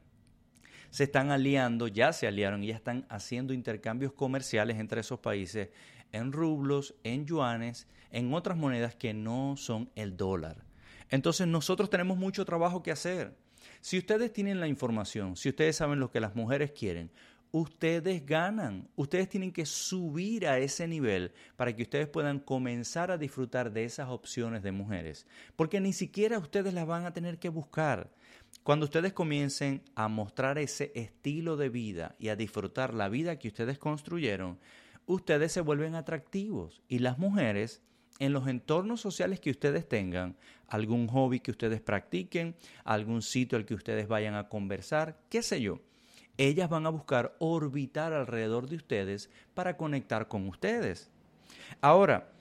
[0.93, 5.71] se están aliando, ya se aliaron y ya están haciendo intercambios comerciales entre esos países
[6.13, 10.67] en rublos, en yuanes, en otras monedas que no son el dólar.
[11.09, 13.35] Entonces nosotros tenemos mucho trabajo que hacer.
[13.81, 17.11] Si ustedes tienen la información, si ustedes saben lo que las mujeres quieren,
[17.53, 18.87] ustedes ganan.
[18.95, 23.85] Ustedes tienen que subir a ese nivel para que ustedes puedan comenzar a disfrutar de
[23.85, 25.27] esas opciones de mujeres.
[25.57, 28.11] Porque ni siquiera ustedes las van a tener que buscar.
[28.62, 33.49] Cuando ustedes comiencen a mostrar ese estilo de vida y a disfrutar la vida que
[33.49, 34.59] ustedes construyeron,
[35.07, 37.83] ustedes se vuelven atractivos y las mujeres
[38.19, 40.37] en los entornos sociales que ustedes tengan,
[40.69, 45.61] algún hobby que ustedes practiquen, algún sitio al que ustedes vayan a conversar, qué sé
[45.61, 45.81] yo,
[46.38, 51.11] ellas van a buscar orbitar alrededor de ustedes para conectar con ustedes.
[51.81, 52.32] Ahora,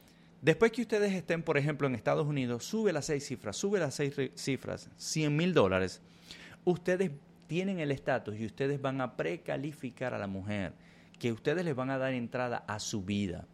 [0.42, 3.96] después que ustedes estén, por ejemplo, en Estados Unidos, sube las seis cifras, sube las
[3.96, 6.02] seis cifras, 100 mil dólares,
[6.66, 7.12] ustedes
[7.48, 10.74] tienen el estatus y ustedes van a precalificar a la mujer,
[11.20, 13.46] que ustedes les van a dar entrada a su vida.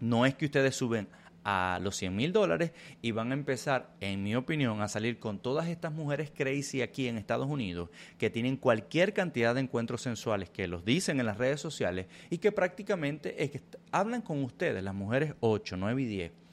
[0.00, 1.08] No es que ustedes suben
[1.48, 5.38] a los 100 mil dólares y van a empezar, en mi opinión, a salir con
[5.38, 10.50] todas estas mujeres crazy aquí en Estados Unidos que tienen cualquier cantidad de encuentros sensuales
[10.50, 14.82] que los dicen en las redes sociales y que prácticamente es que hablan con ustedes,
[14.82, 16.45] las mujeres 8, 9 y 10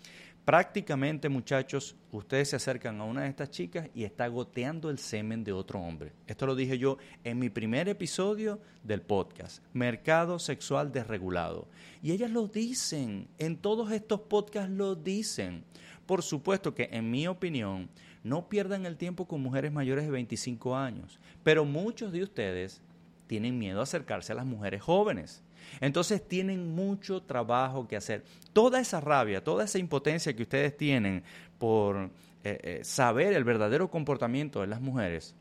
[0.46, 5.46] Prácticamente, muchachos, ustedes se acercan a una de estas chicas y está goteando el semen
[5.46, 6.12] de otro hombre.
[6.28, 11.70] Esto lo dije yo en mi primer episodio del podcast, Mercado Sexual Desregulado.
[12.02, 15.64] Y ellas lo dicen, en todos estos podcasts lo dicen.
[16.06, 17.90] Por supuesto que, en mi opinión,
[18.22, 22.82] no pierdan el tiempo con mujeres mayores de 25 años, pero muchos de ustedes
[23.28, 25.42] tienen miedo a acercarse a las mujeres jóvenes.
[25.82, 28.24] Entonces tienen mucho trabajo que hacer.
[28.54, 31.24] Toda esa rabia, toda esa impotencia que ustedes tienen
[31.58, 32.10] por
[32.44, 35.36] eh, eh, saber el verdadero comportamiento de las mujeres,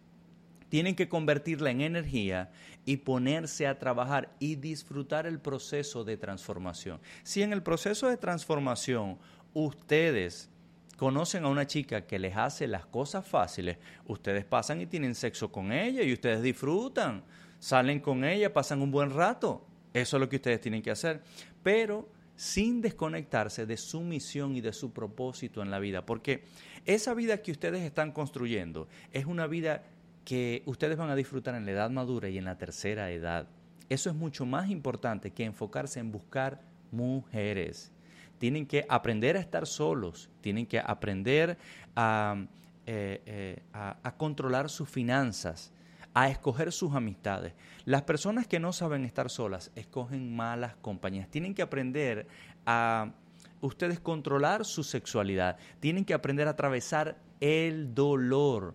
[0.69, 2.51] tienen que convertirla en energía
[2.87, 6.99] y ponerse a trabajar y disfrutar el proceso de transformación.
[7.25, 9.19] Si en el proceso de transformación
[9.53, 10.49] ustedes
[10.97, 15.53] conocen a una chica que les hace las cosas fáciles, ustedes pasan y tienen sexo
[15.53, 17.23] con ella y ustedes disfrutan,
[17.59, 19.67] salen con ella, pasan un buen rato.
[19.95, 21.21] Eso es lo que ustedes tienen que hacer,
[21.63, 26.45] pero sin desconectarse de su misión y de su propósito en la vida, porque
[26.87, 29.85] esa vida que ustedes están construyendo es una vida
[30.25, 33.49] que ustedes van a disfrutar en la edad madura y en la tercera edad.
[33.89, 37.93] Eso es mucho más importante que enfocarse en buscar mujeres.
[38.39, 41.59] Tienen que aprender a estar solos, tienen que aprender
[41.95, 42.47] a,
[42.87, 45.73] eh, eh, a controlar sus finanzas,
[46.15, 47.55] a escoger sus amistades.
[47.85, 51.29] Las personas que no saben estar solas escogen malas compañías.
[51.29, 52.27] Tienen que aprender
[52.67, 53.13] a
[53.61, 55.57] ustedes controlar su sexualidad.
[55.81, 58.75] Tienen que aprender a atravesar el dolor.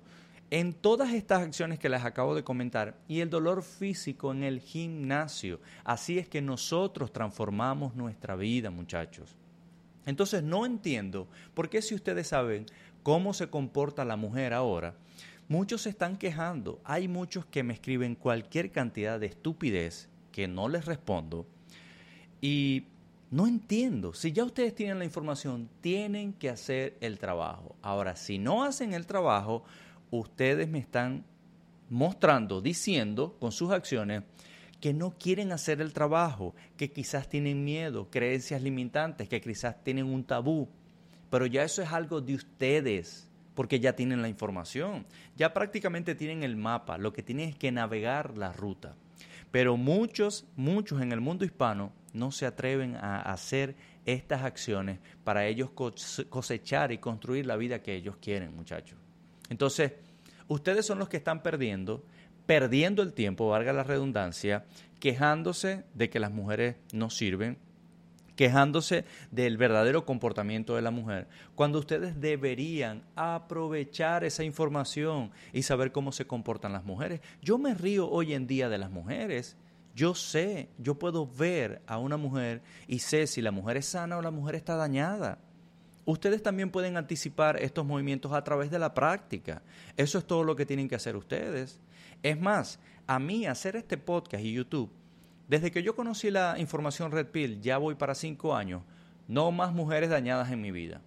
[0.49, 4.61] En todas estas acciones que les acabo de comentar y el dolor físico en el
[4.61, 9.35] gimnasio, así es que nosotros transformamos nuestra vida, muchachos.
[10.05, 12.65] Entonces no entiendo por qué si ustedes saben
[13.03, 14.95] cómo se comporta la mujer ahora,
[15.49, 16.81] Muchos se están quejando.
[16.83, 21.45] Hay muchos que me escriben cualquier cantidad de estupidez que no les respondo.
[22.41, 22.85] Y
[23.31, 24.13] no entiendo.
[24.13, 27.75] Si ya ustedes tienen la información, tienen que hacer el trabajo.
[27.81, 29.63] Ahora, si no hacen el trabajo,
[30.11, 31.23] ustedes me están
[31.89, 34.23] mostrando, diciendo con sus acciones
[34.81, 40.05] que no quieren hacer el trabajo, que quizás tienen miedo, creencias limitantes, que quizás tienen
[40.05, 40.67] un tabú.
[41.29, 43.26] Pero ya eso es algo de ustedes
[43.57, 47.71] porque ya tienen la información, ya prácticamente tienen el mapa, lo que tienen es que
[47.71, 48.93] navegar la ruta.
[49.49, 55.47] Pero muchos, muchos en el mundo hispano no se atreven a hacer estas acciones para
[55.47, 58.99] ellos cosechar y construir la vida que ellos quieren, muchachos.
[59.49, 59.93] Entonces,
[60.47, 62.05] ustedes son los que están perdiendo,
[62.45, 64.65] perdiendo el tiempo, valga la redundancia,
[64.99, 67.57] quejándose de que las mujeres no sirven,
[68.37, 75.91] quejándose del verdadero comportamiento de la mujer, cuando ustedes deberían aprovechar esa información y saber
[75.91, 77.19] cómo se comportan las mujeres.
[77.41, 79.57] Yo me río hoy en día de las mujeres.
[79.95, 84.17] Yo sé, yo puedo ver a una mujer y sé si la mujer es sana
[84.17, 85.39] o la mujer está dañada.
[86.05, 89.63] Ustedes también pueden anticipar estos movimientos a través de la práctica.
[89.97, 91.79] Eso es todo lo que tienen que hacer ustedes.
[92.21, 94.91] Es más, a mí hacer este podcast y YouTube,
[95.47, 98.83] desde que yo conocí la información Red Pill, ya voy para cinco años,
[99.27, 101.01] no más mujeres dañadas en mi vida.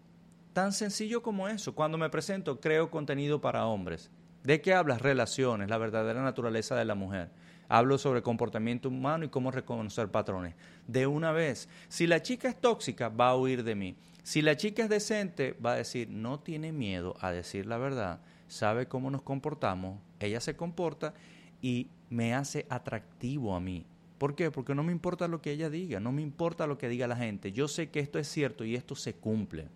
[0.52, 1.74] Tan sencillo como eso.
[1.74, 4.10] Cuando me presento, creo contenido para hombres.
[4.42, 5.02] ¿De qué hablas?
[5.02, 7.30] Relaciones, la verdadera naturaleza de la mujer.
[7.68, 10.54] Hablo sobre comportamiento humano y cómo reconocer patrones.
[10.88, 13.96] De una vez, si la chica es tóxica, va a huir de mí.
[14.22, 18.20] Si la chica es decente, va a decir, no tiene miedo a decir la verdad,
[18.48, 21.14] sabe cómo nos comportamos, ella se comporta
[21.62, 23.86] y me hace atractivo a mí.
[24.20, 24.50] ¿Por qué?
[24.50, 27.16] Porque no me importa lo que ella diga, no me importa lo que diga la
[27.16, 27.52] gente.
[27.52, 29.68] Yo sé que esto es cierto y esto se cumple.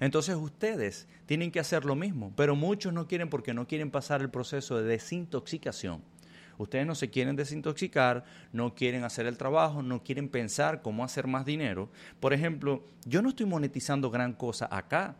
[0.00, 4.22] Entonces ustedes tienen que hacer lo mismo, pero muchos no quieren porque no quieren pasar
[4.22, 6.00] el proceso de desintoxicación.
[6.56, 11.26] Ustedes no se quieren desintoxicar, no quieren hacer el trabajo, no quieren pensar cómo hacer
[11.26, 11.90] más dinero.
[12.20, 15.16] Por ejemplo, yo no estoy monetizando gran cosa acá,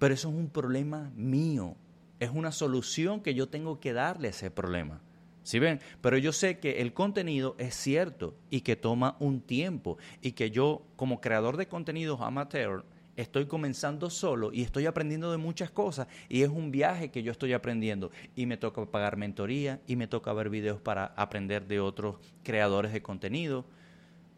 [0.00, 1.76] pero eso es un problema mío.
[2.18, 5.00] Es una solución que yo tengo que darle a ese problema.
[5.44, 5.78] ¿Sí ven?
[6.00, 10.50] Pero yo sé que el contenido es cierto y que toma un tiempo y que
[10.50, 12.82] yo como creador de contenidos amateur
[13.16, 17.30] estoy comenzando solo y estoy aprendiendo de muchas cosas y es un viaje que yo
[17.30, 21.78] estoy aprendiendo y me toca pagar mentoría y me toca ver videos para aprender de
[21.78, 23.66] otros creadores de contenido,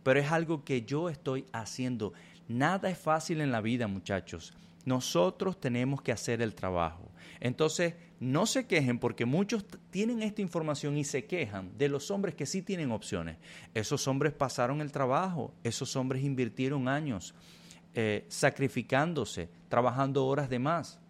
[0.03, 2.15] pero es algo que yo estoy haciendo.
[2.49, 4.53] Nada es fácil en la vida, muchachos.
[4.87, 7.11] Nosotros tenemos que hacer el trabajo.
[7.41, 12.35] Entonces, no se quejen porque muchos tienen esta información y se quejan de los hombres
[12.35, 13.37] que sí tienen opciones.
[13.75, 17.35] Esos hombres pasaron el trabajo, esos hombres invirtieron años,
[17.95, 21.01] eh, sacrificándose, trabajando horas de más,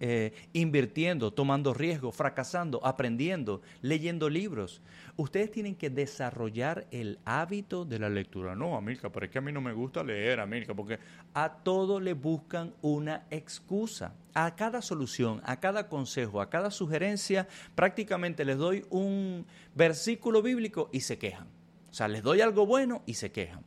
[0.00, 4.82] eh, invirtiendo, tomando riesgos, fracasando, aprendiendo, leyendo libros.
[5.16, 8.56] Ustedes tienen que desarrollar el hábito de la lectura.
[8.56, 10.98] No, Amilca, pero es que a mí no me gusta leer, Amilca, porque
[11.32, 14.14] a todo le buscan una excusa.
[14.34, 20.90] A cada solución, a cada consejo, a cada sugerencia, prácticamente les doy un versículo bíblico
[20.92, 21.46] y se quejan.
[21.90, 23.62] O sea, les doy algo bueno y se quejan.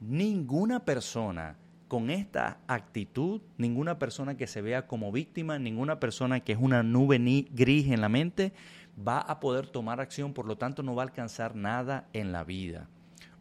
[0.00, 1.58] Ninguna persona
[1.90, 6.84] con esta actitud, ninguna persona que se vea como víctima, ninguna persona que es una
[6.84, 7.18] nube
[7.50, 8.52] gris en la mente,
[8.96, 12.44] va a poder tomar acción, por lo tanto no va a alcanzar nada en la
[12.44, 12.88] vida.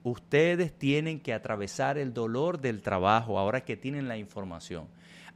[0.02, 4.88] Ustedes tienen que atravesar el dolor del trabajo ahora que tienen la información.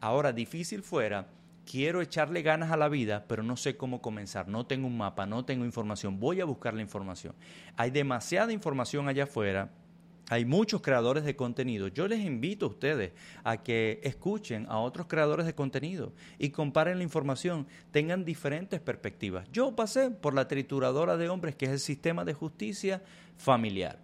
[0.01, 1.27] Ahora, difícil fuera,
[1.69, 5.27] quiero echarle ganas a la vida, pero no sé cómo comenzar, no tengo un mapa,
[5.27, 7.35] no tengo información, voy a buscar la información.
[7.77, 9.69] Hay demasiada información allá afuera
[10.29, 11.87] hay muchos creadores de contenido.
[11.87, 13.11] Yo les invito a ustedes
[13.43, 19.47] a que escuchen a otros creadores de contenido y comparen la información, tengan diferentes perspectivas.
[19.51, 23.01] Yo pasé por la trituradora de hombres, que es el sistema de justicia
[23.37, 23.99] familiar.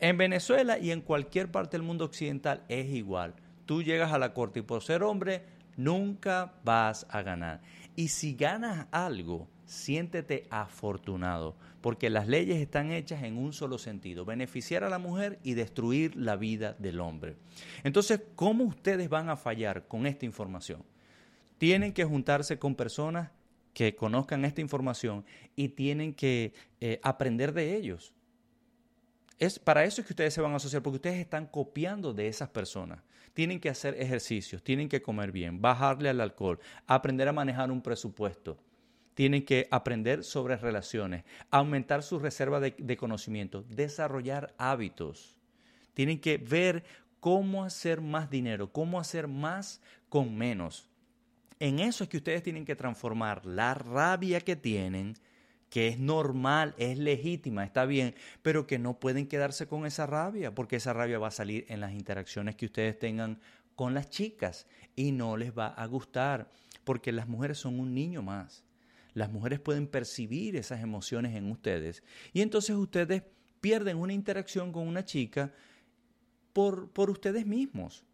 [0.00, 3.34] En Venezuela y en cualquier parte del mundo occidental es igual.
[3.66, 5.42] Tú llegas a la corte y por ser hombre
[5.76, 7.62] nunca vas a ganar.
[7.96, 14.24] Y si ganas algo, siéntete afortunado, porque las leyes están hechas en un solo sentido,
[14.24, 17.36] beneficiar a la mujer y destruir la vida del hombre.
[17.84, 20.82] Entonces, ¿cómo ustedes van a fallar con esta información?
[21.58, 23.30] Tienen que juntarse con personas
[23.74, 28.14] que conozcan esta información y tienen que eh, aprender de ellos.
[29.38, 32.26] Es para eso es que ustedes se van a asociar, porque ustedes están copiando de
[32.26, 33.02] esas personas.
[33.34, 37.82] Tienen que hacer ejercicios, tienen que comer bien, bajarle al alcohol, aprender a manejar un
[37.82, 38.58] presupuesto
[39.18, 45.36] tienen que aprender sobre relaciones, aumentar su reserva de, conocimiento, desarrollar hábitos.
[45.92, 46.84] Tienen que ver
[47.18, 50.88] cómo hacer más dinero, cómo hacer más con menos.
[51.58, 55.14] En eso es que ustedes tienen que transformar la rabia que tienen,
[55.68, 60.54] que es normal, es legítima, está bien, pero que no pueden quedarse con esa rabia,
[60.54, 63.40] porque esa rabia va a salir en las interacciones que ustedes tengan
[63.74, 66.52] con las chicas y no les va a gustar,
[66.84, 68.67] porque las mujeres son un niño más.
[69.18, 73.24] Las mujeres pueden percibir esas emociones en ustedes y entonces ustedes
[73.60, 75.52] pierden una interacción con una chica
[76.52, 78.04] por, por ustedes mismos,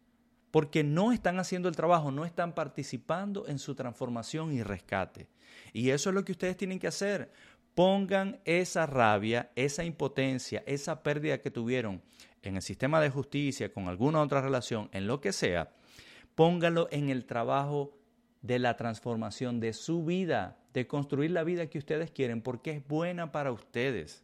[0.49, 5.27] porque no están haciendo el trabajo, no están participando en su transformación y rescate.
[5.73, 7.31] Y eso es lo que ustedes tienen que hacer.
[7.75, 12.01] Pongan esa rabia, esa impotencia, esa pérdida que tuvieron
[12.41, 15.71] en el sistema de justicia, con alguna otra relación, en lo que sea,
[16.33, 17.95] pónganlo en el trabajo
[18.45, 22.87] de la transformación de su vida, de construir la vida que ustedes quieren porque es
[22.87, 24.23] buena para ustedes.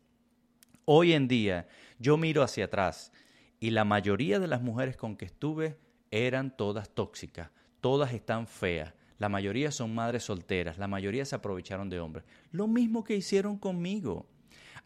[0.86, 1.68] Hoy en día
[1.98, 3.12] yo miro hacia atrás
[3.60, 5.78] y la mayoría de las mujeres con que estuve
[6.12, 7.50] eran todas tóxicas,
[7.80, 12.26] todas están feas, la mayoría son madres solteras, la mayoría se aprovecharon de hombres.
[12.52, 14.28] Lo mismo que hicieron conmigo.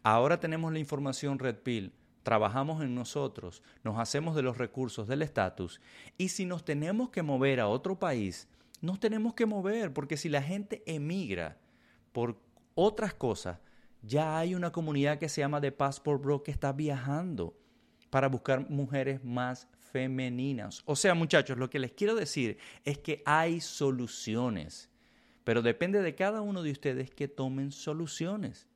[0.02, 5.22] Ahora tenemos la información Red Pill, trabajamos en nosotros, nos hacemos de los recursos del
[5.22, 5.80] estatus
[6.16, 8.48] y si nos tenemos que mover a otro país,
[8.80, 11.58] nos tenemos que mover porque si la gente emigra
[12.12, 12.40] por
[12.74, 13.58] otras cosas,
[14.02, 17.56] ya hay una comunidad que se llama The Passport Bro que está viajando
[18.10, 20.82] para buscar mujeres más femeninas.
[20.86, 24.90] O sea, muchachos, lo que les quiero decir es que hay soluciones,
[25.44, 28.66] pero depende de cada uno de ustedes que tomen soluciones.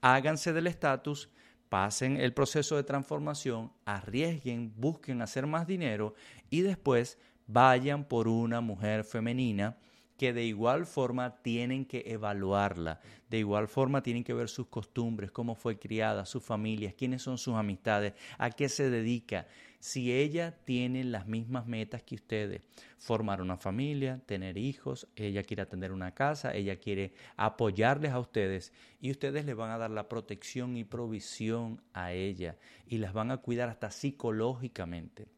[0.00, 1.30] Háganse del estatus,
[1.68, 6.14] pasen el proceso de transformación, arriesguen, busquen hacer más dinero
[6.50, 9.76] y después vayan por una mujer femenina
[10.16, 15.30] que de igual forma tienen que evaluarla, de igual forma tienen que ver sus costumbres,
[15.30, 19.46] cómo fue criada, sus familias, quiénes son sus amistades, a qué se dedica.
[19.80, 22.62] Si ella tiene las mismas metas que ustedes,
[22.96, 28.72] formar una familia, tener hijos, ella quiere atender una casa, ella quiere apoyarles a ustedes
[29.00, 33.30] y ustedes le van a dar la protección y provisión a ella y las van
[33.30, 35.33] a cuidar hasta psicológicamente.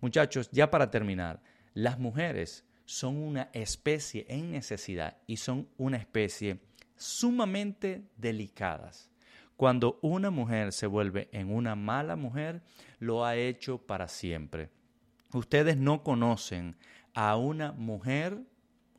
[0.00, 1.42] Muchachos, ya para terminar,
[1.72, 6.60] las mujeres son una especie en necesidad y son una especie
[6.96, 9.10] sumamente delicadas.
[9.56, 12.62] Cuando una mujer se vuelve en una mala mujer,
[12.98, 14.70] lo ha hecho para siempre.
[15.32, 16.76] Ustedes no conocen
[17.14, 18.40] a una mujer,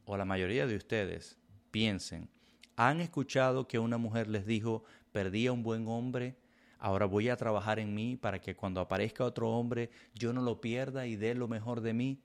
[0.05, 1.37] o la mayoría de ustedes,
[1.71, 2.29] piensen,
[2.77, 6.35] han escuchado que una mujer les dijo, perdí a un buen hombre,
[6.79, 10.61] ahora voy a trabajar en mí para que cuando aparezca otro hombre yo no lo
[10.61, 12.21] pierda y dé lo mejor de mí.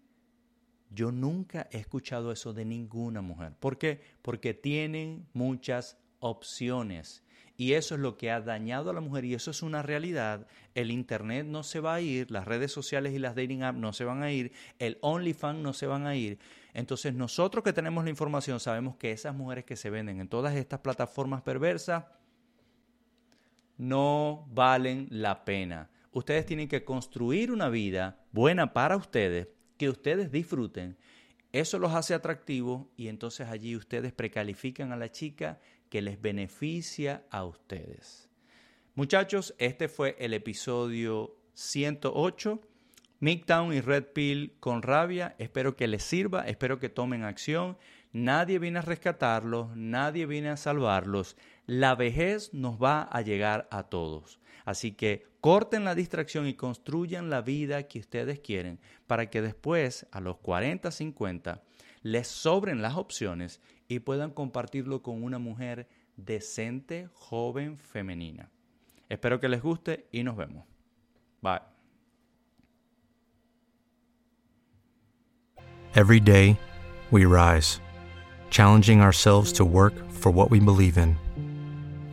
[0.90, 3.54] Yo nunca he escuchado eso de ninguna mujer.
[3.60, 4.00] ¿Por qué?
[4.22, 7.22] Porque tienen muchas opciones.
[7.56, 10.46] Y eso es lo que ha dañado a la mujer y eso es una realidad.
[10.74, 13.92] El Internet no se va a ir, las redes sociales y las dating apps no
[13.92, 16.38] se van a ir, el OnlyFans no se van a ir.
[16.72, 20.56] Entonces nosotros que tenemos la información sabemos que esas mujeres que se venden en todas
[20.56, 22.04] estas plataformas perversas
[23.80, 25.90] no valen la pena.
[26.12, 30.98] Ustedes tienen que construir una vida buena para ustedes que ustedes disfruten,
[31.52, 35.58] eso los hace atractivos y entonces allí ustedes precalifican a la chica
[35.88, 38.28] que les beneficia a ustedes.
[38.94, 42.60] Muchachos, este fue el episodio 108.
[43.18, 45.34] Midtown y Red Pill con rabia.
[45.38, 47.76] Espero que les sirva, espero que tomen acción.
[48.12, 51.36] Nadie viene a rescatarlos, nadie viene a salvarlos.
[51.70, 54.40] La vejez nos va a llegar a todos.
[54.64, 60.04] Así que corten la distracción y construyan la vida que ustedes quieren para que después,
[60.10, 61.62] a los 40, 50,
[62.02, 68.50] les sobren las opciones y puedan compartirlo con una mujer decente, joven, femenina.
[69.08, 70.64] Espero que les guste y nos vemos.
[71.40, 71.60] Bye.
[75.94, 76.58] Every day,
[77.12, 77.80] we rise,
[78.50, 81.16] challenging ourselves to work for what we believe in.